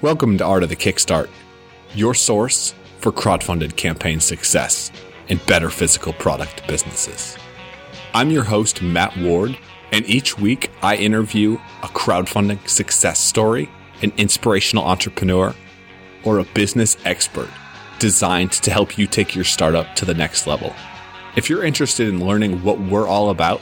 [0.00, 1.28] Welcome to Art of the Kickstart,
[1.92, 4.92] your source for crowdfunded campaign success
[5.28, 7.36] and better physical product businesses.
[8.14, 9.58] I'm your host, Matt Ward,
[9.90, 13.68] and each week I interview a crowdfunding success story,
[14.00, 15.52] an inspirational entrepreneur,
[16.22, 17.50] or a business expert
[17.98, 20.76] designed to help you take your startup to the next level.
[21.34, 23.60] If you're interested in learning what we're all about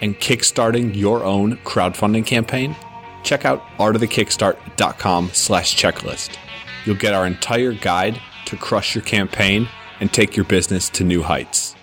[0.00, 2.74] and kickstarting your own crowdfunding campaign,
[3.22, 6.36] check out artofthekickstart.com slash checklist.
[6.84, 9.68] You'll get our entire guide to crush your campaign
[10.00, 11.76] and take your business to new heights.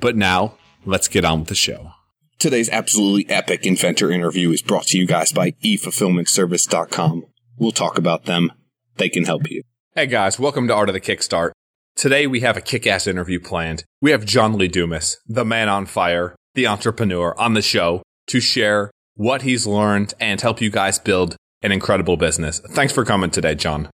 [0.00, 1.92] But now, let's get on with the show.
[2.38, 7.24] Today's absolutely epic inventor interview is brought to you guys by eFulfillmentService.com.
[7.56, 8.52] We'll talk about them.
[8.96, 9.62] They can help you.
[9.94, 11.52] Hey guys, welcome to Art of the Kickstart.
[11.96, 13.84] Today we have a kick-ass interview planned.
[14.02, 18.38] We have John Lee Dumas, the man on fire, the entrepreneur on the show to
[18.38, 22.60] share what he's learned and help you guys build an incredible business.
[22.60, 23.90] Thanks for coming today, John.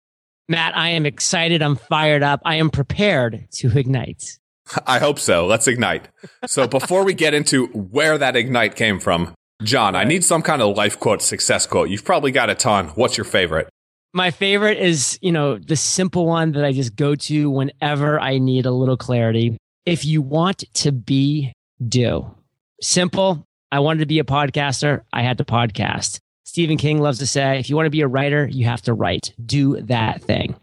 [0.50, 1.62] Matt, I am excited.
[1.62, 2.42] I'm fired up.
[2.44, 4.38] I am prepared to ignite.
[4.86, 5.46] I hope so.
[5.48, 6.10] Let's ignite.
[6.46, 10.62] So before we get into where that ignite came from, John, I need some kind
[10.62, 11.90] of life quote, success quote.
[11.90, 12.88] You've probably got a ton.
[12.90, 13.70] What's your favorite?
[14.14, 18.40] My favorite is, you know, the simple one that I just go to whenever I
[18.40, 19.58] need a little clarity.
[19.86, 21.54] If you want to be,
[21.88, 22.36] do.
[22.82, 23.46] Simple.
[23.72, 25.02] I wanted to be a podcaster.
[25.14, 26.20] I had to podcast.
[26.44, 28.94] Stephen King loves to say, if you want to be a writer, you have to
[28.94, 29.34] write.
[29.44, 30.56] Do that thing.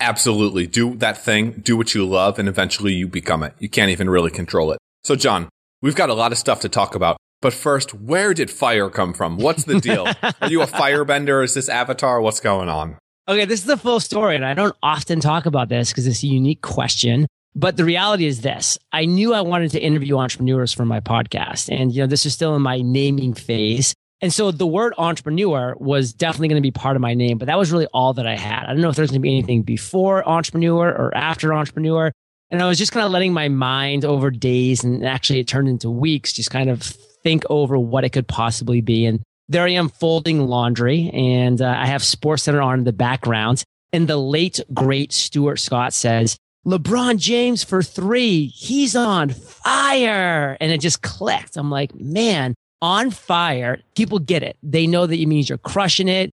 [0.00, 0.66] Absolutely.
[0.66, 1.52] Do that thing.
[1.62, 3.54] Do what you love and eventually you become it.
[3.60, 4.78] You can't even really control it.
[5.04, 5.48] So John,
[5.80, 7.16] we've got a lot of stuff to talk about.
[7.40, 9.38] But first, where did fire come from?
[9.38, 10.06] What's the deal?
[10.40, 11.42] Are you a firebender?
[11.44, 12.20] Is this Avatar?
[12.20, 12.98] What's going on?
[13.28, 16.22] Okay, this is the full story, and I don't often talk about this because it's
[16.22, 17.26] a unique question.
[17.54, 21.68] But the reality is this I knew I wanted to interview entrepreneurs for my podcast.
[21.74, 23.94] And, you know, this is still in my naming phase.
[24.22, 27.46] And so the word entrepreneur was definitely going to be part of my name, but
[27.46, 28.64] that was really all that I had.
[28.64, 32.12] I don't know if there's going to be anything before entrepreneur or after entrepreneur.
[32.50, 35.68] And I was just kind of letting my mind over days and actually it turned
[35.68, 39.06] into weeks, just kind of think over what it could possibly be.
[39.06, 42.92] And there I am folding laundry and uh, I have Sports Center on in the
[42.92, 43.64] background.
[43.92, 48.46] And the late, great Stuart Scott says, LeBron James for three.
[48.46, 50.56] He's on fire.
[50.60, 51.56] And it just clicked.
[51.56, 53.80] I'm like, man, on fire.
[53.94, 54.56] People get it.
[54.62, 56.30] They know that it means you're crushing it.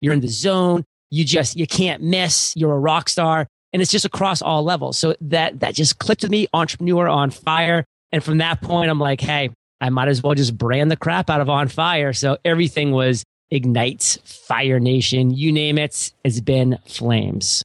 [0.00, 0.84] You're in the zone.
[1.10, 2.54] You just, you can't miss.
[2.56, 3.46] You're a rock star.
[3.72, 4.98] And it's just across all levels.
[4.98, 6.46] So that, that just clicked with me.
[6.52, 7.84] Entrepreneur on fire.
[8.12, 11.30] And from that point, I'm like, hey, I might as well just brand the crap
[11.30, 12.12] out of on fire.
[12.12, 17.62] So everything was Ignite, Fire Nation, you name it, it's been flames.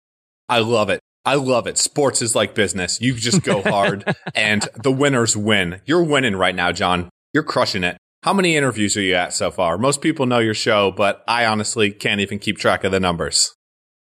[0.50, 1.00] I love it.
[1.26, 1.78] I love it.
[1.78, 3.02] Sports is like business.
[3.02, 5.82] You just go hard and the winners win.
[5.86, 7.10] You're winning right now, John.
[7.34, 7.98] You're crushing it.
[8.24, 9.78] How many interviews are you at so far?
[9.78, 13.54] Most people know your show, but I honestly can't even keep track of the numbers.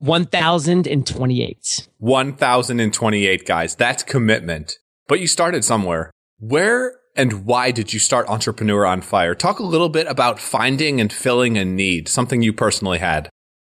[0.01, 1.89] 1,028.
[1.99, 3.75] 1,028 guys.
[3.75, 4.79] That's commitment.
[5.09, 6.11] But you started somewhere.
[6.39, 9.35] Where and why did you start Entrepreneur on Fire?
[9.35, 13.29] Talk a little bit about finding and filling a need, something you personally had.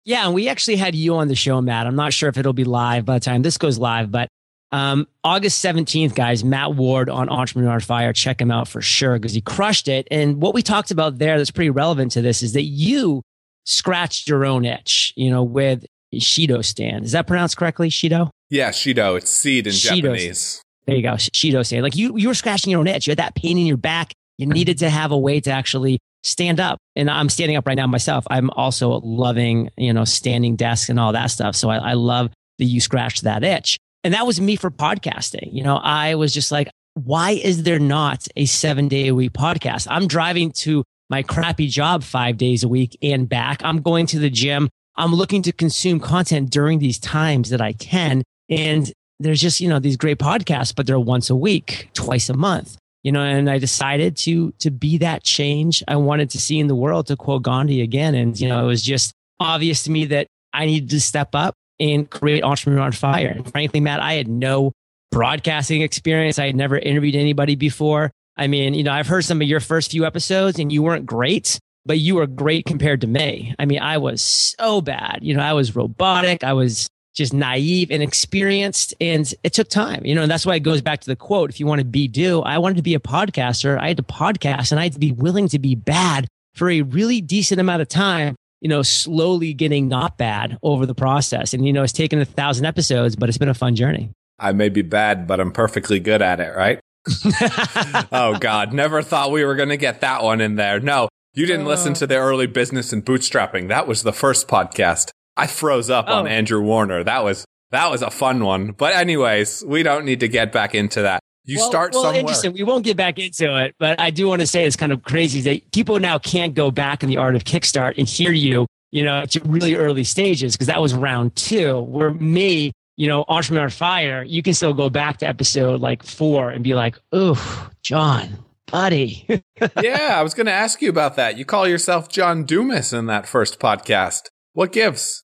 [0.06, 1.88] Yeah, and we actually had you on the show, Matt.
[1.88, 4.28] I'm not sure if it'll be live by the time this goes live, but
[4.74, 8.12] um, August 17th, guys, Matt Ward on Entrepreneur Fire.
[8.12, 10.08] Check him out for sure because he crushed it.
[10.09, 13.22] And what we talked about there that's pretty relevant to this is that you
[13.66, 17.06] scratched your own itch, you know, with Shido stand.
[17.06, 17.90] Is that pronounced correctly?
[17.90, 18.31] Shido?
[18.50, 19.16] Yeah, Shido.
[19.16, 20.02] It's seed in Shido.
[20.02, 20.63] Japanese.
[20.88, 21.13] There you go.
[21.13, 21.84] Shido stand.
[21.84, 23.06] Like you, you were scratching your own itch.
[23.06, 24.12] You had that pain in your back.
[24.40, 26.78] You needed to have a way to actually stand up.
[26.95, 28.25] And I'm standing up right now myself.
[28.29, 31.56] I'm also loving, you know, standing desks and all that stuff.
[31.56, 33.78] So I, I love that you scratched that itch.
[34.03, 35.53] And that was me for podcasting.
[35.53, 39.33] You know, I was just like, why is there not a seven day a week
[39.33, 39.88] podcast?
[39.89, 43.62] I'm driving to my crappy job five days a week and back.
[43.63, 44.69] I'm going to the gym.
[44.95, 48.23] I'm looking to consume content during these times that I can.
[48.50, 52.35] And there's just, you know, these great podcasts, but they're once a week, twice a
[52.35, 56.59] month you know, and I decided to, to be that change I wanted to see
[56.59, 58.16] in the world to quote Gandhi again.
[58.16, 61.56] And, you know, it was just obvious to me that I needed to step up
[61.80, 63.33] and create Entrepreneur on Fire.
[63.36, 64.72] And frankly, Matt, I had no
[65.12, 66.39] broadcasting experience.
[66.39, 68.12] I had never interviewed anybody before.
[68.38, 71.06] I mean, you know, I've heard some of your first few episodes and you weren't
[71.06, 73.54] great, but you were great compared to me.
[73.60, 75.19] I mean, I was so bad.
[75.22, 76.44] You know, I was robotic.
[76.44, 78.94] I was just naive and experienced.
[79.00, 81.50] And it took time, you know, and that's why it goes back to the quote.
[81.50, 83.80] If you want to be do, I wanted to be a podcaster.
[83.80, 86.81] I had to podcast and I had to be willing to be bad for a
[86.81, 91.54] really decent amount of time, you know, slowly getting not bad over the process.
[91.54, 94.12] And, you know, it's taken a thousand episodes, but it's been a fun journey.
[94.39, 96.80] I may be bad, but I'm perfectly good at it, right?
[98.12, 100.80] oh God, never thought we were going to get that one in there.
[100.80, 101.95] No, you didn't listen oh.
[101.95, 103.68] to the early business and bootstrapping.
[103.68, 105.12] That was the first podcast.
[105.35, 106.19] I froze up oh.
[106.19, 107.03] on Andrew Warner.
[107.03, 108.71] That was that was a fun one.
[108.71, 111.19] But anyways, we don't need to get back into that.
[111.45, 112.19] You well, start well, somewhere.
[112.21, 112.53] Interesting.
[112.53, 115.03] We won't get back into it, but I do want to say it's kind of
[115.03, 118.65] crazy that people now can't go back in the art of Kickstart and hear you,
[118.91, 121.81] you know, to really early stages because that was round two.
[121.81, 126.50] Where me, you know, Entrepreneur Fire, you can still go back to episode like four
[126.50, 128.38] and be like, "Oh, John,
[128.68, 129.25] buddy."
[129.81, 131.38] yeah, I was going to ask you about that.
[131.38, 134.29] You call yourself John Dumas in that first podcast.
[134.53, 135.23] What gives?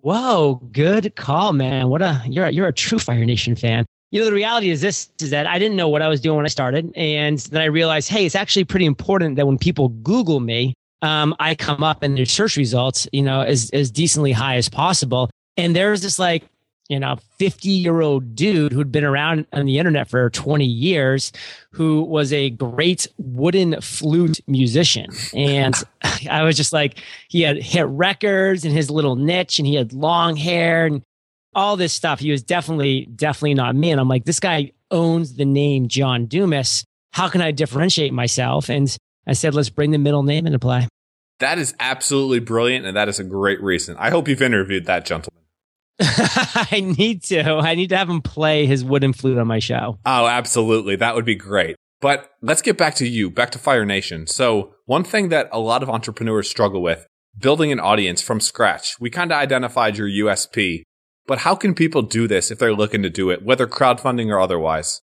[0.00, 1.88] Whoa, good call, man.
[1.88, 4.82] What a you're a, you're a true Fire Nation fan you know, the reality is
[4.82, 6.92] this is that I didn't know what I was doing when I started.
[6.94, 11.34] And then I realized, hey, it's actually pretty important that when people Google me, um,
[11.40, 15.30] I come up in their search results, you know, as, as decently high as possible.
[15.56, 16.44] And there's this like,
[16.92, 21.32] you know, 50 year old dude who'd been around on the internet for 20 years
[21.70, 25.10] who was a great wooden flute musician.
[25.34, 25.74] And
[26.30, 26.98] I was just like,
[27.28, 31.00] he had hit records in his little niche and he had long hair and
[31.54, 32.20] all this stuff.
[32.20, 33.90] He was definitely, definitely not me.
[33.90, 36.84] And I'm like, this guy owns the name John Dumas.
[37.12, 38.68] How can I differentiate myself?
[38.68, 38.94] And
[39.26, 40.88] I said, let's bring the middle name into play.
[41.38, 42.84] That is absolutely brilliant.
[42.84, 43.96] And that is a great reason.
[43.98, 45.41] I hope you've interviewed that gentleman.
[46.70, 47.42] I need to.
[47.42, 49.98] I need to have him play his wooden flute on my show.
[50.04, 50.96] Oh, absolutely.
[50.96, 51.76] That would be great.
[52.00, 54.26] But let's get back to you, back to Fire Nation.
[54.26, 57.06] So, one thing that a lot of entrepreneurs struggle with
[57.38, 58.98] building an audience from scratch.
[59.00, 60.82] We kind of identified your USP
[61.26, 64.40] but how can people do this if they're looking to do it, whether crowdfunding or
[64.40, 65.00] otherwise?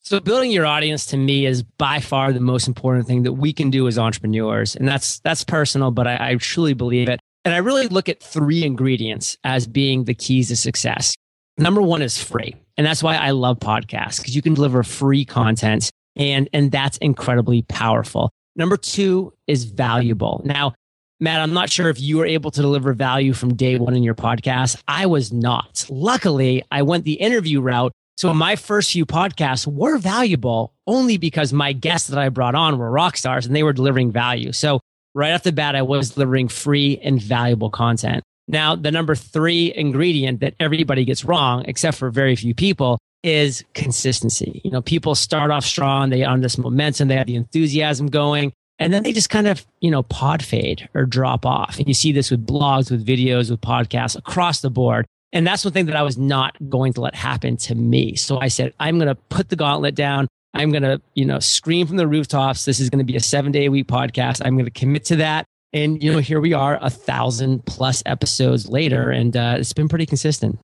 [0.00, 3.52] So building your audience to me is by far the most important thing that we
[3.52, 4.76] can do as entrepreneurs.
[4.76, 7.18] And that's that's personal, but I, I truly believe it.
[7.46, 11.14] And I really look at three ingredients as being the keys to success.
[11.56, 12.56] Number one is free.
[12.76, 16.98] And that's why I love podcasts, because you can deliver free content and, and that's
[16.98, 18.30] incredibly powerful.
[18.56, 20.42] Number two is valuable.
[20.44, 20.74] Now,
[21.20, 24.02] Matt, I'm not sure if you were able to deliver value from day one in
[24.02, 24.82] your podcast.
[24.88, 25.86] I was not.
[25.88, 27.92] Luckily, I went the interview route.
[28.16, 32.76] So my first few podcasts were valuable only because my guests that I brought on
[32.76, 34.50] were rock stars and they were delivering value.
[34.50, 34.80] So
[35.16, 38.22] right off the bat, I was delivering free and valuable content.
[38.48, 43.64] Now, the number three ingredient that everybody gets wrong, except for very few people, is
[43.74, 44.60] consistency.
[44.62, 48.52] You know, people start off strong, they on this momentum, they have the enthusiasm going,
[48.78, 51.78] and then they just kind of, you know, pod fade or drop off.
[51.78, 55.06] And you see this with blogs, with videos, with podcasts across the board.
[55.32, 58.14] And that's one thing that I was not going to let happen to me.
[58.16, 60.28] So I said, I'm going to put the gauntlet down.
[60.56, 62.64] I'm going to, you know, scream from the rooftops.
[62.64, 64.42] This is going to be a seven day a week podcast.
[64.44, 65.46] I'm going to commit to that.
[65.72, 69.10] And, you know, here we are a thousand plus episodes later.
[69.10, 70.58] And uh, it's been pretty consistent.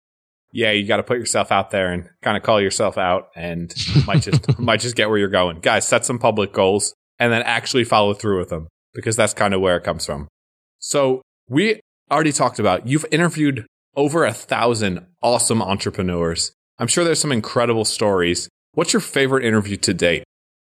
[0.52, 3.74] Yeah, you got to put yourself out there and kind of call yourself out and
[4.06, 5.60] might just might just get where you're going.
[5.60, 9.54] Guys, set some public goals and then actually follow through with them because that's kind
[9.54, 10.28] of where it comes from.
[10.78, 11.80] So we
[12.10, 13.66] already talked about you've interviewed
[13.96, 16.52] over a thousand awesome entrepreneurs.
[16.78, 18.48] I'm sure there's some incredible stories.
[18.74, 20.24] What's your favorite interview to date?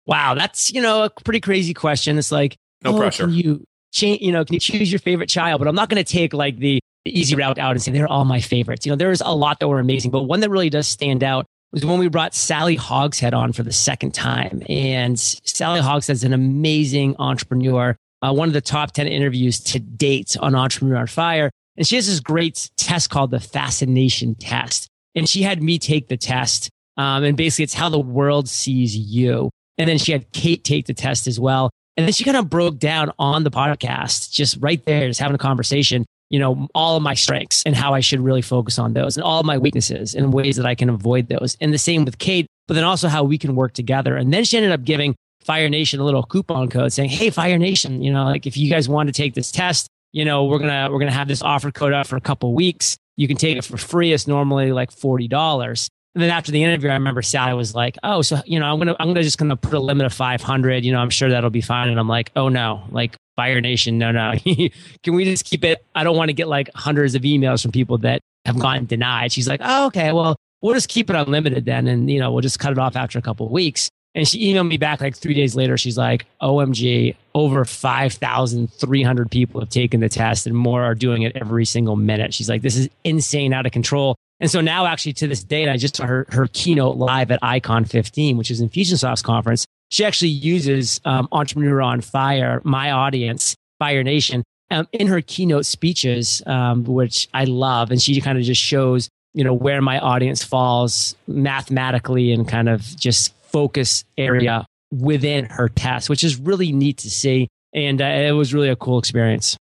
[0.07, 2.19] Wow, that's you know a pretty crazy question.
[2.19, 3.25] It's like no oh, pressure.
[3.25, 4.21] Can you change?
[4.21, 5.61] You know, can you choose your favorite child?
[5.61, 8.09] But I'm not going to take like the, the easy route out and say they're
[8.09, 8.85] all my favorites.
[8.85, 11.47] You know, there's a lot that were amazing, but one that really does stand out
[11.73, 14.63] was when we brought Sally Hogshead on for the second time.
[14.69, 19.81] And Sally Hogshead is an amazing entrepreneur, uh, one of the top 10 interviews to
[19.81, 21.51] date on Entrepreneur on Fire.
[21.77, 24.89] And she has this great test called the Fascination Test.
[25.17, 26.71] And she had me take the test.
[26.97, 29.51] Um, and basically, it's how the world sees you.
[29.79, 31.71] And then she had Kate take the test as well.
[31.97, 35.35] And then she kind of broke down on the podcast, just right there, just having
[35.35, 38.93] a conversation you know, all of my strengths and how I should really focus on
[38.93, 41.57] those and all of my weaknesses and ways that I can avoid those.
[41.61, 44.17] And the same with Kate, but then also how we can work together.
[44.17, 47.59] And then she ended up giving Fire Nation a little coupon code saying, Hey, Fire
[47.59, 50.59] Nation, you know, like if you guys want to take this test, you know, we're
[50.59, 52.97] going to, we're going to have this offer code out for a couple weeks.
[53.17, 54.13] You can take it for free.
[54.13, 55.89] It's normally like $40.
[56.15, 58.79] And then after the interview, I remember Sally was like, "Oh, so you know, I'm
[58.79, 60.85] gonna, I'm gonna just gonna put a limit of 500.
[60.85, 63.99] You know, I'm sure that'll be fine." And I'm like, "Oh no, like Fire Nation,
[63.99, 64.35] no, no.
[65.03, 65.85] Can we just keep it?
[65.95, 69.33] I don't want to get like hundreds of emails from people that have gotten denied."
[69.33, 72.43] She's like, "Oh, okay, well, we'll just keep it unlimited then, and you know, we'll
[72.43, 75.17] just cut it off after a couple of weeks." And she emailed me back like
[75.17, 75.77] three days later.
[75.77, 81.37] She's like, OMG, over 5,300 people have taken the test and more are doing it
[81.37, 82.33] every single minute.
[82.33, 84.15] She's like, this is insane, out of control.
[84.41, 87.39] And so now, actually, to this date, I just saw her, her keynote live at
[87.43, 89.65] Icon 15, which is Infusionsoft's conference.
[89.91, 95.67] She actually uses um, Entrepreneur on Fire, my audience, Fire Nation, um, in her keynote
[95.67, 97.91] speeches, um, which I love.
[97.91, 102.69] And she kind of just shows, you know, where my audience falls mathematically and kind
[102.69, 107.49] of just focus area within her test, which is really neat to see.
[107.73, 109.57] And uh, it was really a cool experience.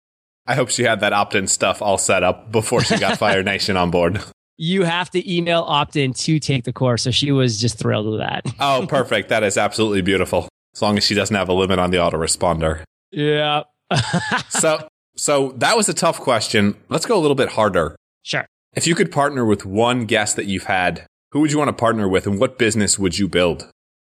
[0.47, 3.43] I hope she had that opt in stuff all set up before she got Fire
[3.43, 4.21] Nation on board.
[4.63, 7.01] You have to email opt in to take the course.
[7.01, 8.45] So she was just thrilled with that.
[8.59, 9.29] oh, perfect.
[9.29, 10.47] That is absolutely beautiful.
[10.75, 12.83] As long as she doesn't have a limit on the autoresponder.
[13.09, 13.63] Yeah.
[14.49, 14.87] so,
[15.17, 16.75] so that was a tough question.
[16.89, 17.95] Let's go a little bit harder.
[18.21, 18.45] Sure.
[18.75, 21.73] If you could partner with one guest that you've had, who would you want to
[21.73, 23.67] partner with and what business would you build?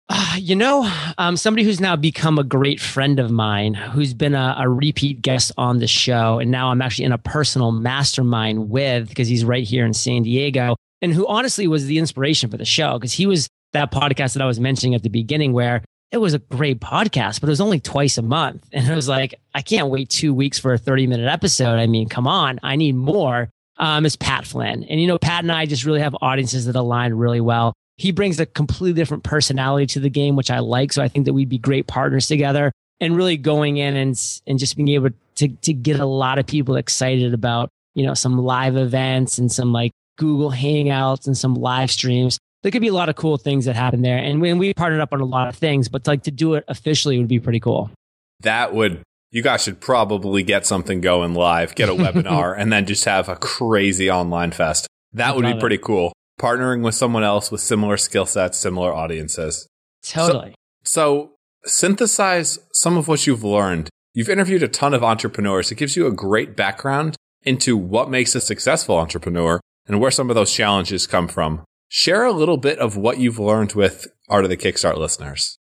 [0.10, 4.36] Uh, you know, um, somebody who's now become a great friend of mine, who's been
[4.36, 8.70] a, a, repeat guest on the show, and now I'm actually in a personal mastermind
[8.70, 12.58] with because he's right here in San Diego, and who honestly was the inspiration for
[12.58, 15.84] the show because he was that podcast that I was mentioning at the beginning where
[16.12, 19.08] it was a great podcast, but it was only twice a month, and it was
[19.08, 21.80] like I can't wait two weeks for a 30 minute episode.
[21.80, 23.50] I mean, come on, I need more.
[23.78, 26.76] Um, is Pat Flynn, and you know, Pat and I just really have audiences that
[26.76, 30.94] align really well he brings a completely different personality to the game, which I like.
[30.94, 34.60] So I think that we'd be great partners together and really going in and, and
[34.60, 38.38] just being able to, to get a lot of people excited about, you know, some
[38.38, 42.40] live events and some like Google Hangouts and some live streams.
[42.64, 44.18] There could be a lot of cool things that happen there.
[44.18, 46.56] And when we partnered up on a lot of things, but to, like to do
[46.56, 47.92] it officially would be pretty cool.
[48.40, 52.86] That would, you guys should probably get something going live, get a webinar, and then
[52.86, 54.88] just have a crazy online fest.
[55.12, 55.82] That would be pretty it.
[55.82, 59.68] cool partnering with someone else with similar skill sets, similar audiences.
[60.04, 60.56] Totally.
[60.84, 61.32] So, so
[61.66, 63.90] synthesize some of what you've learned.
[64.14, 65.72] You've interviewed a ton of entrepreneurs.
[65.72, 70.30] It gives you a great background into what makes a successful entrepreneur and where some
[70.30, 71.64] of those challenges come from.
[71.90, 75.58] Share a little bit of what you've learned with Art of the Kickstart listeners.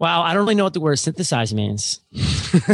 [0.00, 2.00] Wow, I don't really know what the word synthesize means.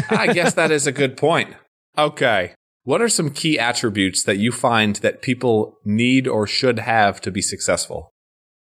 [0.09, 1.55] I guess that is a good point.
[1.99, 2.55] Okay.
[2.85, 7.31] What are some key attributes that you find that people need or should have to
[7.31, 8.11] be successful?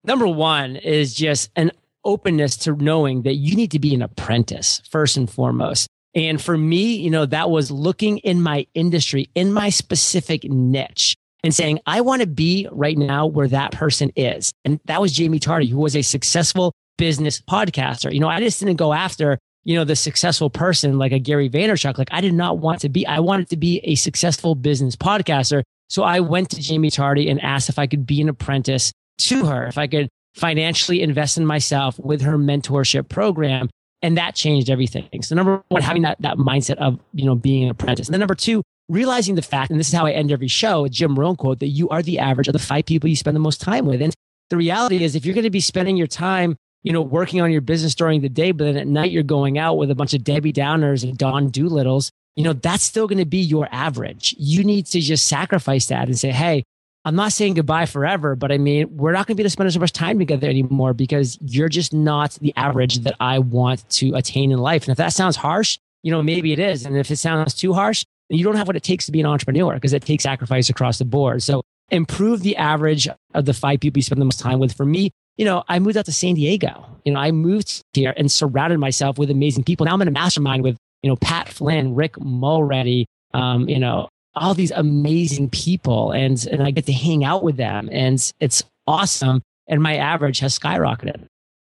[0.02, 1.70] Number one is just an
[2.04, 5.88] openness to knowing that you need to be an apprentice first and foremost.
[6.14, 11.14] And for me, you know, that was looking in my industry, in my specific niche
[11.44, 14.52] and saying, I want to be right now where that person is.
[14.64, 18.12] And that was Jaime Tardy, who was a successful business podcaster.
[18.12, 21.48] You know, I just didn't go after you know, the successful person like a Gary
[21.50, 21.98] Vaynerchuk.
[21.98, 25.62] Like I did not want to be, I wanted to be a successful business podcaster.
[25.88, 29.46] So I went to Jaime Tardy and asked if I could be an apprentice to
[29.46, 33.68] her, if I could financially invest in myself with her mentorship program.
[34.00, 35.22] And that changed everything.
[35.22, 38.06] So number one, having that, that mindset of, you know, being an apprentice.
[38.06, 40.84] And then number two, realizing the fact, and this is how I end every show,
[40.84, 43.34] a Jim Rohn quote, that you are the average of the five people you spend
[43.34, 44.00] the most time with.
[44.00, 44.14] And
[44.50, 47.50] the reality is if you're going to be spending your time you know, working on
[47.50, 50.14] your business during the day, but then at night you're going out with a bunch
[50.14, 54.34] of Debbie Downers and Don Doolittles, you know, that's still going to be your average.
[54.38, 56.64] You need to just sacrifice that and say, hey,
[57.04, 59.52] I'm not saying goodbye forever, but I mean, we're not going to be able to
[59.52, 63.88] spend as much time together anymore because you're just not the average that I want
[63.90, 64.82] to attain in life.
[64.84, 66.84] And if that sounds harsh, you know, maybe it is.
[66.84, 69.26] And if it sounds too harsh, you don't have what it takes to be an
[69.26, 71.42] entrepreneur because it takes sacrifice across the board.
[71.42, 74.74] So improve the average of the five people you spend the most time with.
[74.74, 76.84] For me, you know, I moved out to San Diego.
[77.04, 79.86] You know, I moved here and surrounded myself with amazing people.
[79.86, 84.08] Now I'm in a mastermind with, you know, Pat Flynn, Rick Mulready, um, you know,
[84.34, 88.62] all these amazing people and, and I get to hang out with them and it's
[88.86, 89.42] awesome.
[89.68, 91.24] And my average has skyrocketed.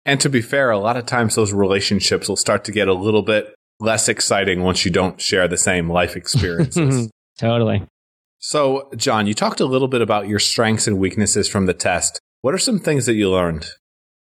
[0.06, 2.94] And to be fair, a lot of times those relationships will start to get a
[2.94, 7.10] little bit less exciting once you don't share the same life experiences.
[7.38, 7.84] totally.
[8.38, 12.22] So, John, you talked a little bit about your strengths and weaknesses from the test.
[12.46, 13.66] What are some things that you learned?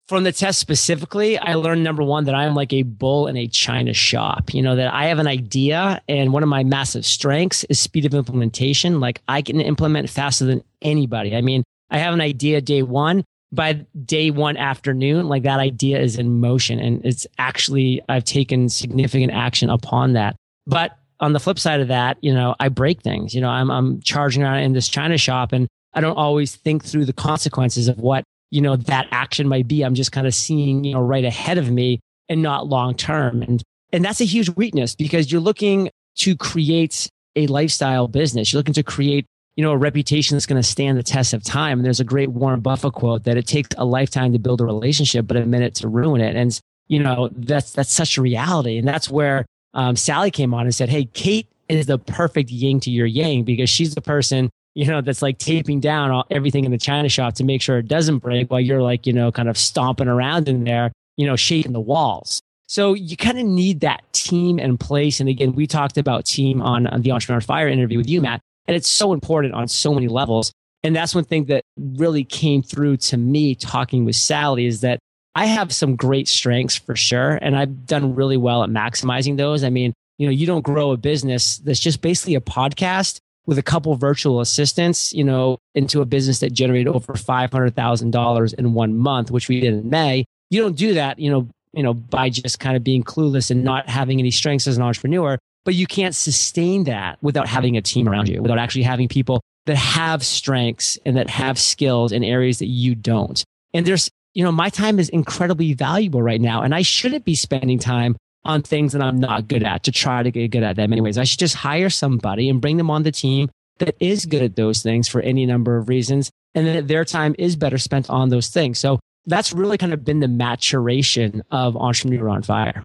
[0.08, 3.48] From the test specifically, I learned number one that I'm like a bull in a
[3.48, 4.54] china shop.
[4.54, 8.06] You know, that I have an idea and one of my massive strengths is speed
[8.06, 8.98] of implementation.
[8.98, 11.36] Like I can implement faster than anybody.
[11.36, 13.24] I mean, I have an idea day one.
[13.52, 18.70] By day one afternoon, like that idea is in motion and it's actually, I've taken
[18.70, 20.34] significant action upon that.
[20.66, 23.34] But on the flip side of that, you know, I break things.
[23.34, 26.84] You know, I'm, I'm charging around in this china shop and I don't always think
[26.84, 29.82] through the consequences of what, you know, that action might be.
[29.82, 33.42] I'm just kind of seeing, you know, right ahead of me and not long term.
[33.42, 33.60] And,
[33.92, 38.52] and that's a huge weakness because you're looking to create a lifestyle business.
[38.52, 39.26] You're looking to create,
[39.56, 41.80] you know, a reputation that's going to stand the test of time.
[41.80, 44.64] And there's a great Warren Buffett quote that it takes a lifetime to build a
[44.64, 46.36] relationship, but a minute to ruin it.
[46.36, 48.78] And, you know, that's, that's such a reality.
[48.78, 52.78] And that's where um, Sally came on and said, Hey, Kate is the perfect yin
[52.80, 54.48] to your yang because she's the person
[54.78, 57.78] you know, that's like taping down all, everything in the china shop to make sure
[57.78, 61.26] it doesn't break while you're like, you know, kind of stomping around in there, you
[61.26, 62.40] know, shaking the walls.
[62.68, 65.18] So you kind of need that team in place.
[65.18, 68.40] And again, we talked about team on, on the Entrepreneur Fire interview with you, Matt,
[68.68, 70.52] and it's so important on so many levels.
[70.85, 75.00] And that's one thing that really came through to me talking with Sally is that
[75.35, 77.40] I have some great strengths for sure.
[77.42, 79.64] And I've done really well at maximizing those.
[79.64, 83.56] I mean, you know, you don't grow a business that's just basically a podcast with
[83.56, 88.94] a couple virtual assistants, you know, into a business that generated over $500,000 in one
[88.94, 90.26] month, which we did in May.
[90.50, 93.64] You don't do that, you know, you know, by just kind of being clueless and
[93.64, 95.38] not having any strengths as an entrepreneur.
[95.64, 99.40] But you can't sustain that without having a team around you, without actually having people
[99.64, 103.42] that have strengths and that have skills in areas that you don't.
[103.72, 106.60] And there's, you know, my time is incredibly valuable right now.
[106.60, 108.14] And I shouldn't be spending time
[108.48, 111.18] on things that I'm not good at to try to get good at them anyways.
[111.18, 114.56] I should just hire somebody and bring them on the team that is good at
[114.56, 116.30] those things for any number of reasons.
[116.54, 118.78] And then their time is better spent on those things.
[118.78, 122.82] So that's really kind of been the maturation of Entrepreneur on Fire.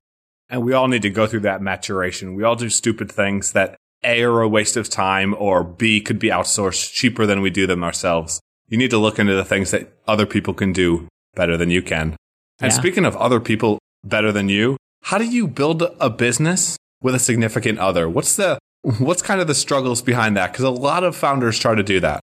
[0.50, 2.36] And we all need to go through that maturation.
[2.36, 6.20] We all do stupid things that A are a waste of time or B could
[6.20, 8.42] be outsourced cheaper than we do them ourselves.
[8.68, 11.82] You need to look into the things that other people can do better than you
[11.82, 12.18] can.
[12.60, 12.78] And yeah.
[12.78, 17.20] speaking of other people better than you, how do you build a business with a
[17.20, 18.10] significant other?
[18.10, 18.58] What's the
[19.00, 20.52] what's kind of the struggles behind that?
[20.52, 22.22] Because a lot of founders try to do that.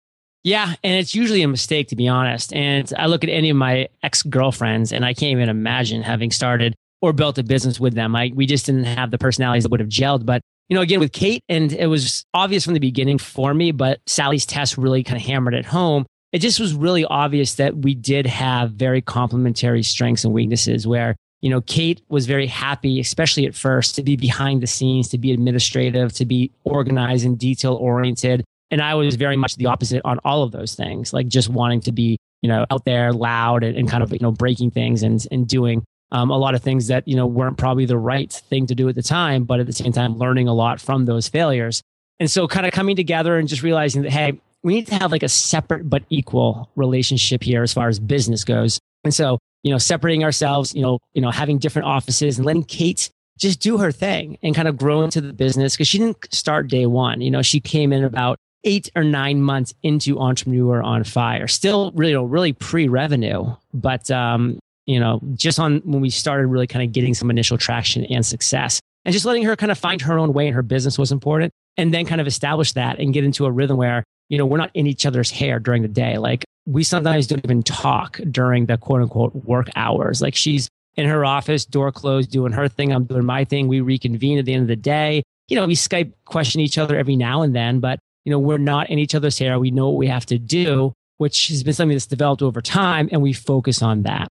[0.45, 2.53] Yeah, and it's usually a mistake to be honest.
[2.53, 6.31] And I look at any of my ex girlfriends, and I can't even imagine having
[6.31, 8.15] started or built a business with them.
[8.15, 10.27] I, we just didn't have the personalities that would have gelled.
[10.27, 13.73] But you know, again with Kate, and it was obvious from the beginning for me,
[13.73, 16.05] but Sally's test really kind of hammered it home.
[16.33, 20.87] It just was really obvious that we did have very complementary strengths and weaknesses.
[20.87, 25.09] Where you know, Kate was very happy, especially at first, to be behind the scenes,
[25.11, 28.45] to be administrative, to be organized and detail oriented.
[28.71, 31.83] And I was very much the opposite on all of those things, like just wanting
[31.83, 35.03] to be, you know, out there loud and, and kind of, you know, breaking things
[35.03, 38.33] and, and doing um, a lot of things that, you know, weren't probably the right
[38.33, 41.05] thing to do at the time, but at the same time, learning a lot from
[41.05, 41.83] those failures.
[42.19, 45.13] And so kind of coming together and just realizing that, hey, we need to have
[45.13, 48.81] like a separate but equal relationship here as far as business goes.
[49.05, 52.63] And so you know, separating ourselves, you know, you know, having different offices and letting
[52.63, 56.33] Kate just do her thing and kind of grow into the business because she didn't
[56.33, 57.21] start day one.
[57.21, 61.91] You know, she came in about eight or nine months into Entrepreneur on Fire, still
[61.97, 66.93] really, really pre-revenue, but um, you know, just on when we started really kind of
[66.93, 68.81] getting some initial traction and success.
[69.05, 71.53] And just letting her kind of find her own way in her business was important.
[71.77, 74.59] And then kind of establish that and get into a rhythm where, you know, we're
[74.59, 76.19] not in each other's hair during the day.
[76.19, 80.21] Like we sometimes don't even talk during the quote unquote work hours.
[80.21, 82.93] Like she's in her office, door closed, doing her thing.
[82.93, 83.69] I'm doing my thing.
[83.69, 85.23] We reconvene at the end of the day.
[85.49, 88.59] You know, we Skype question each other every now and then, but you know, we're
[88.59, 89.59] not in each other's hair.
[89.59, 93.09] We know what we have to do, which has been something that's developed over time
[93.13, 94.27] and we focus on that.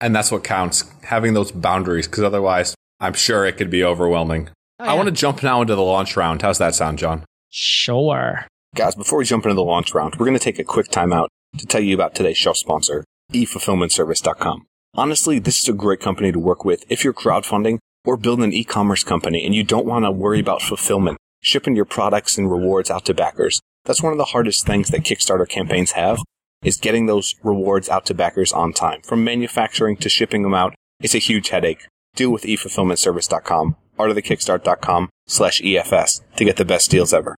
[0.00, 4.50] And that's what counts, having those boundaries, because otherwise I'm sure it could be overwhelming.
[4.78, 4.92] Oh, yeah.
[4.92, 6.42] I want to jump now into the launch round.
[6.42, 7.24] How's that sound, John?
[7.50, 8.46] Sure.
[8.78, 11.26] Guys, before we jump into the launch round, we're going to take a quick timeout
[11.56, 14.66] to tell you about today's show sponsor, efulfillmentservice.com.
[14.94, 18.52] Honestly, this is a great company to work with if you're crowdfunding or building an
[18.52, 22.88] e-commerce company and you don't want to worry about fulfillment, shipping your products and rewards
[22.88, 23.60] out to backers.
[23.84, 26.20] That's one of the hardest things that Kickstarter campaigns have
[26.62, 29.00] is getting those rewards out to backers on time.
[29.02, 31.88] From manufacturing to shipping them out, it's a huge headache.
[32.14, 37.34] Deal with efulfillmentservice.com, artofthekickstart.com slash EFS to get the best deals ever.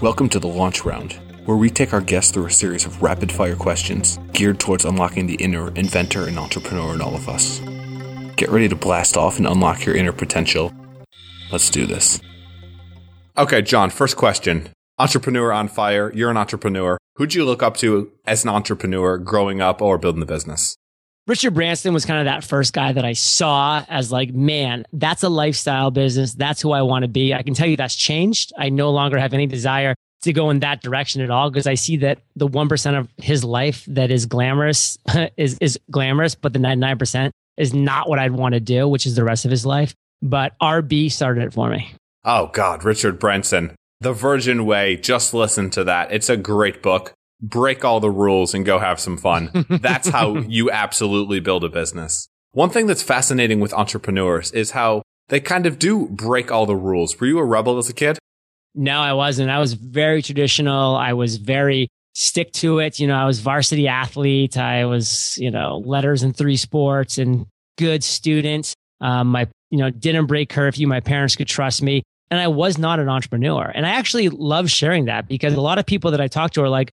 [0.00, 1.12] Welcome to the launch round
[1.44, 5.28] where we take our guests through a series of rapid fire questions geared towards unlocking
[5.28, 7.60] the inner inventor and entrepreneur in all of us.
[8.34, 10.72] Get ready to blast off and unlock your inner potential.
[11.52, 12.20] Let's do this.
[13.38, 14.68] Okay, John, first question.
[14.98, 16.10] Entrepreneur on fire.
[16.12, 16.98] You're an entrepreneur.
[17.14, 20.76] Who'd you look up to as an entrepreneur growing up or building the business?
[21.26, 25.22] Richard Branson was kind of that first guy that I saw as like, man, that's
[25.22, 26.34] a lifestyle business.
[26.34, 27.32] That's who I want to be.
[27.32, 28.52] I can tell you that's changed.
[28.58, 31.74] I no longer have any desire to go in that direction at all because I
[31.74, 34.98] see that the 1% of his life that is glamorous
[35.38, 39.16] is, is glamorous, but the 99% is not what I'd want to do, which is
[39.16, 39.94] the rest of his life.
[40.20, 41.94] But RB started it for me.
[42.24, 43.74] Oh, God, Richard Branson.
[44.00, 44.96] The Virgin Way.
[44.96, 46.12] Just listen to that.
[46.12, 47.12] It's a great book.
[47.48, 49.50] Break all the rules and go have some fun.
[49.68, 52.28] That's how you absolutely build a business.
[52.52, 56.76] One thing that's fascinating with entrepreneurs is how they kind of do break all the
[56.76, 57.18] rules.
[57.18, 58.16] Were you a rebel as a kid?
[58.76, 59.50] No, I wasn't.
[59.50, 60.94] I was very traditional.
[60.94, 63.00] I was very stick to it.
[63.00, 64.56] You know, I was varsity athlete.
[64.56, 68.74] I was, you know, letters in three sports and good student.
[69.00, 70.86] Um, my, you know, didn't break curfew.
[70.86, 72.04] My parents could trust me.
[72.30, 73.70] And I was not an entrepreneur.
[73.74, 76.62] And I actually love sharing that because a lot of people that I talk to
[76.62, 76.90] are like,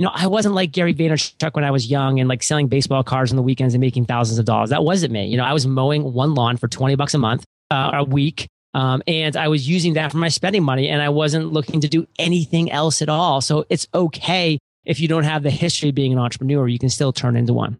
[0.00, 3.04] you know, I wasn't like Gary Vaynerchuk when I was young and like selling baseball
[3.04, 4.70] cards on the weekends and making thousands of dollars.
[4.70, 5.26] That wasn't me.
[5.26, 8.48] You know, I was mowing one lawn for 20 bucks a month, uh, a week
[8.72, 11.88] um, and I was using that for my spending money and I wasn't looking to
[11.88, 13.40] do anything else at all.
[13.40, 16.88] So it's okay if you don't have the history of being an entrepreneur, you can
[16.88, 17.78] still turn into one.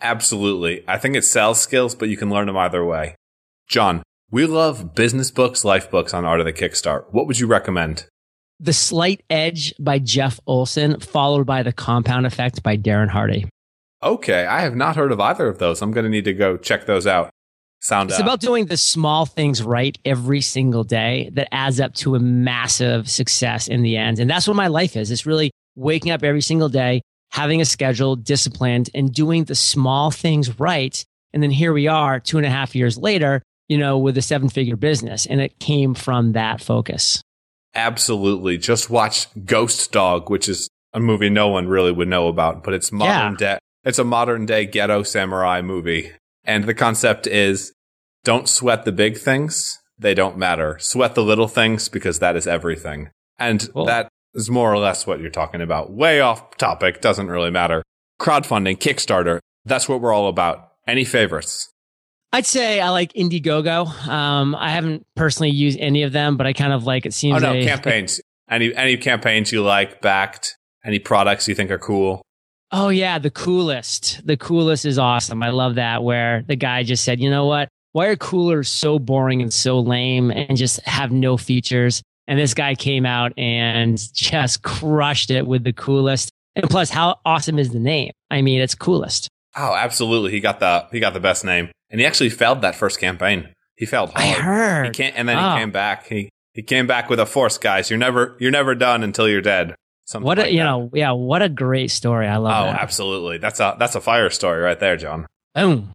[0.00, 0.82] Absolutely.
[0.88, 3.16] I think it's sales skills, but you can learn them either way.
[3.68, 7.04] John, We love business books, life books on Art of the Kickstart.
[7.10, 8.06] What would you recommend?
[8.62, 13.48] The Slight Edge by Jeff Olson, followed by The Compound Effect by Darren Hardy.
[14.02, 15.80] Okay, I have not heard of either of those.
[15.80, 17.30] I'm going to need to go check those out.
[17.80, 18.26] Sound It's out.
[18.26, 23.08] about doing the small things right every single day that adds up to a massive
[23.08, 24.18] success in the end.
[24.18, 25.10] And that's what my life is.
[25.10, 30.10] It's really waking up every single day, having a schedule, disciplined, and doing the small
[30.10, 31.02] things right.
[31.32, 34.22] And then here we are two and a half years later, you know, with a
[34.22, 35.24] seven figure business.
[35.24, 37.22] And it came from that focus.
[37.74, 38.58] Absolutely.
[38.58, 42.74] Just watch Ghost Dog, which is a movie no one really would know about, but
[42.74, 43.58] it's modern day.
[43.84, 46.12] It's a modern day ghetto samurai movie.
[46.44, 47.72] And the concept is
[48.24, 49.78] don't sweat the big things.
[49.98, 50.78] They don't matter.
[50.80, 53.10] Sweat the little things because that is everything.
[53.38, 53.86] And Cool.
[53.86, 55.92] that is more or less what you're talking about.
[55.92, 57.00] Way off topic.
[57.00, 57.82] Doesn't really matter.
[58.20, 59.40] Crowdfunding, Kickstarter.
[59.64, 60.72] That's what we're all about.
[60.86, 61.69] Any favorites?
[62.32, 64.06] I'd say I like Indiegogo.
[64.08, 67.42] Um, I haven't personally used any of them, but I kind of like it seems.
[67.42, 68.20] Oh no, they- campaigns.
[68.48, 70.56] Any any campaigns you like backed?
[70.84, 72.22] Any products you think are cool?
[72.72, 74.24] Oh yeah, the coolest.
[74.26, 75.42] The coolest is awesome.
[75.42, 77.68] I love that where the guy just said, "You know what?
[77.92, 82.54] Why are coolers so boring and so lame and just have no features?" And this
[82.54, 86.30] guy came out and just crushed it with the coolest.
[86.54, 88.12] And plus, how awesome is the name?
[88.30, 89.28] I mean, it's coolest.
[89.56, 90.30] Oh, absolutely.
[90.30, 93.48] He got the he got the best name, and he actually failed that first campaign.
[93.76, 94.22] He failed hard.
[94.22, 94.92] I He heard.
[94.94, 95.54] can't, and then Oh.
[95.54, 96.06] he came back.
[96.06, 97.90] He he came back with a force, guys.
[97.90, 99.74] You're never you're never done until you're dead.
[100.04, 100.64] Something What a like you that.
[100.64, 102.26] know, yeah, what a great story.
[102.26, 102.74] I Oh, love that.
[102.78, 103.38] Oh, absolutely.
[103.38, 105.26] That's a that's a fire story right there, John.
[105.54, 105.92] Boom.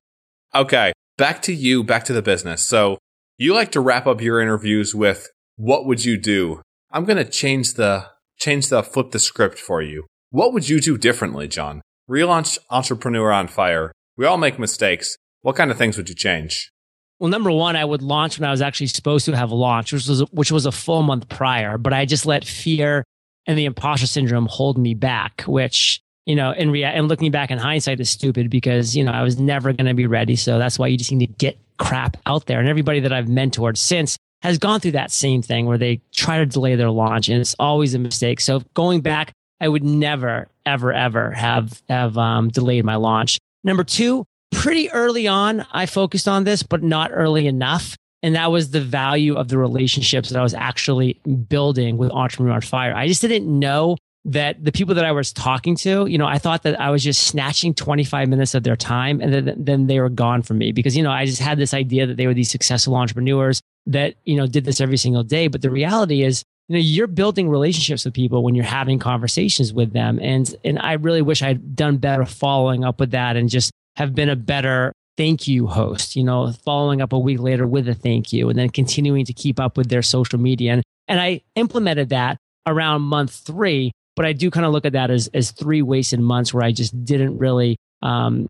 [0.53, 2.63] Okay, back to you, back to the business.
[2.65, 2.97] So
[3.37, 6.61] you like to wrap up your interviews with what would you do?
[6.91, 8.05] I'm going to change the
[8.39, 10.05] change the flip the script for you.
[10.29, 11.81] What would you do differently, John?
[12.09, 13.91] Relaunch Entrepreneur on Fire.
[14.17, 15.17] We all make mistakes.
[15.45, 16.71] What kind of things would you change?
[17.19, 20.07] Well, number one, I would launch when I was actually supposed to have launched, which
[20.07, 21.77] was which was a full month prior.
[21.77, 23.03] But I just let fear
[23.45, 27.51] and the imposter syndrome hold me back, which you know, in rea- and looking back
[27.51, 30.35] in hindsight is stupid because you know I was never going to be ready.
[30.35, 32.59] So that's why you just need to get crap out there.
[32.59, 36.39] And everybody that I've mentored since has gone through that same thing where they try
[36.39, 38.41] to delay their launch, and it's always a mistake.
[38.41, 39.31] So going back,
[39.61, 43.37] I would never, ever, ever have have um, delayed my launch.
[43.63, 47.95] Number two, pretty early on, I focused on this, but not early enough.
[48.23, 52.53] And that was the value of the relationships that I was actually building with Entrepreneur
[52.53, 52.95] on Fire.
[52.95, 56.39] I just didn't know that the people that I was talking to, you know, I
[56.39, 59.99] thought that I was just snatching 25 minutes of their time and then, then they
[59.99, 62.33] were gone from me because, you know, I just had this idea that they were
[62.33, 65.47] these successful entrepreneurs that, you know, did this every single day.
[65.47, 69.71] But the reality is, you know, you're building relationships with people when you're having conversations
[69.71, 70.17] with them.
[70.19, 74.15] And, and I really wish I'd done better following up with that and just have
[74.15, 77.93] been a better thank you host, you know, following up a week later with a
[77.93, 80.73] thank you and then continuing to keep up with their social media.
[80.73, 84.93] And, and I implemented that around month three, but I do kind of look at
[84.93, 88.47] that as, as three wasted months where I just didn't really, um,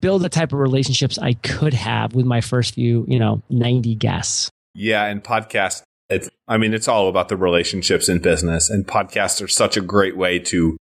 [0.00, 3.94] build the type of relationships I could have with my first few, you know, 90
[3.96, 4.50] guests.
[4.74, 5.82] Yeah, and podcast.
[6.08, 9.80] It's, I mean, it's all about the relationships in business, and podcasts are such a
[9.80, 10.78] great way to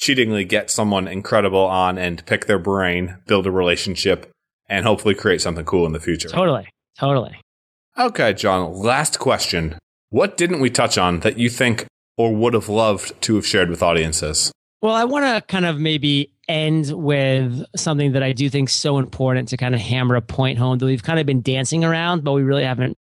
[0.00, 4.30] cheatingly get someone incredible on and pick their brain, build a relationship,
[4.68, 6.28] and hopefully create something cool in the future.
[6.28, 6.68] Totally.
[6.98, 7.40] Totally.
[7.98, 9.78] Okay, John, last question.
[10.08, 11.86] What didn't we touch on that you think
[12.16, 14.52] or would have loved to have shared with audiences?
[14.82, 18.74] Well, I want to kind of maybe end with something that I do think is
[18.74, 21.84] so important to kind of hammer a point home that we've kind of been dancing
[21.84, 22.96] around, but we really haven't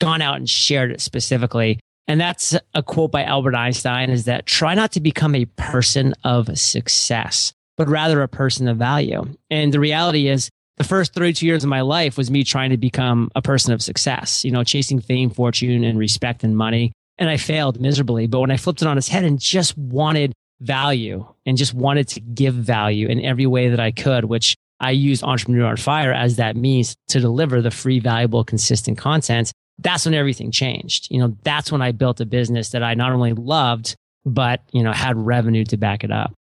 [0.00, 1.80] gone out and shared it specifically.
[2.08, 6.14] And that's a quote by Albert Einstein is that try not to become a person
[6.24, 9.24] of success, but rather a person of value.
[9.50, 12.76] And the reality is the first 32 years of my life was me trying to
[12.76, 16.92] become a person of success, you know, chasing fame, fortune, and respect and money.
[17.18, 18.26] And I failed miserably.
[18.26, 22.08] But when I flipped it on its head and just wanted value and just wanted
[22.08, 26.12] to give value in every way that I could, which I used Entrepreneur on Fire
[26.12, 29.52] as that means to deliver the free, valuable, consistent content.
[29.78, 31.08] That's when everything changed.
[31.10, 34.82] You know, that's when I built a business that I not only loved, but, you
[34.82, 36.32] know, had revenue to back it up.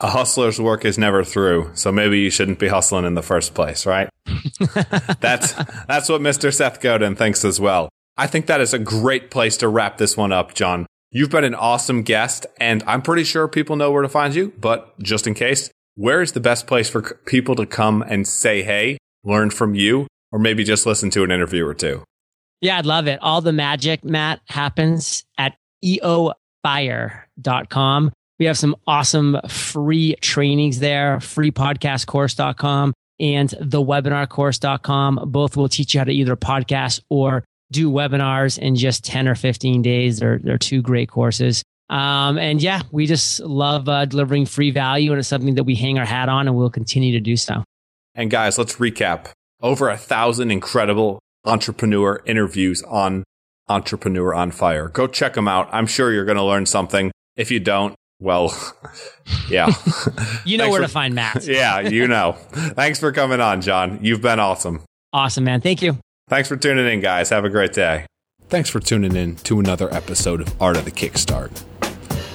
[0.00, 3.54] A hustler's work is never through, so maybe you shouldn't be hustling in the first
[3.54, 4.10] place, right?
[5.20, 5.52] that's
[5.86, 6.52] that's what Mr.
[6.52, 7.88] Seth Godin thinks as well.
[8.18, 10.86] I think that is a great place to wrap this one up, John.
[11.10, 14.52] You've been an awesome guest, and I'm pretty sure people know where to find you.
[14.58, 18.62] But just in case, where is the best place for people to come and say
[18.62, 22.04] hey, learn from you, or maybe just listen to an interview or two?
[22.60, 23.18] Yeah, I'd love it.
[23.22, 27.22] All the magic, Matt, happens at eofire.com.
[28.38, 35.20] We have some awesome free trainings there, freepodcastcourse.com and the webinarcourse.com.
[35.26, 39.34] Both will teach you how to either podcast or do webinars in just 10 or
[39.34, 40.18] 15 days.
[40.18, 41.62] They're, they're two great courses.
[41.88, 45.76] Um, and yeah, we just love uh, delivering free value, and it's something that we
[45.76, 47.62] hang our hat on, and we'll continue to do so.
[48.14, 49.28] And guys, let's recap.
[49.60, 53.24] Over a thousand incredible entrepreneur interviews on
[53.68, 54.88] Entrepreneur on Fire.
[54.88, 55.68] Go check them out.
[55.72, 57.10] I'm sure you're going to learn something.
[57.36, 58.54] If you don't, well,
[59.50, 59.72] yeah.
[60.44, 61.44] you know where for, to find Matt.
[61.46, 62.32] yeah, you know.
[62.32, 63.98] Thanks for coming on, John.
[64.02, 64.82] You've been awesome.
[65.12, 65.60] Awesome, man.
[65.60, 65.98] Thank you.
[66.28, 67.30] Thanks for tuning in, guys.
[67.30, 68.06] Have a great day.
[68.48, 71.64] Thanks for tuning in to another episode of Art of the Kickstart,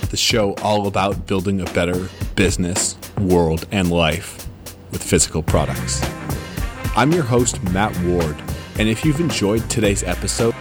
[0.10, 4.48] the show all about building a better business, world, and life
[4.92, 6.02] with physical products.
[6.98, 8.36] I'm your host, Matt Ward,
[8.80, 10.56] and if you've enjoyed today's episode,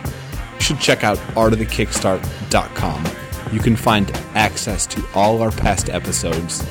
[0.55, 3.05] you should check out artofthekickstart.com.
[3.53, 6.67] You can find access to all our past episodes,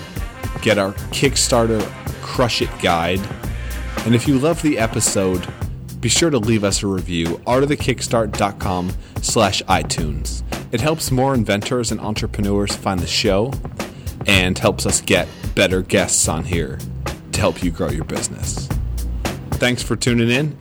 [0.61, 1.81] get our Kickstarter
[2.21, 3.21] Crush It guide,
[4.05, 5.45] and if you love the episode,
[5.99, 10.43] be sure to leave us a review, artofthekickstart.com slash iTunes.
[10.71, 13.51] It helps more inventors and entrepreneurs find the show
[14.25, 16.77] and helps us get better guests on here
[17.31, 18.67] to help you grow your business.
[19.53, 20.57] Thanks for tuning in,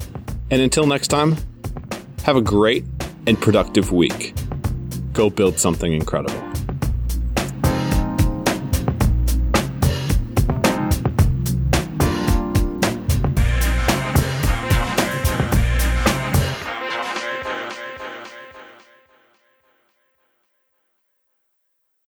[0.51, 1.37] and until next time,
[2.25, 2.85] have a great
[3.27, 4.35] and productive week.
[5.13, 6.48] Go build something incredible.